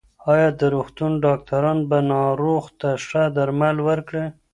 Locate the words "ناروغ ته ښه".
2.13-3.23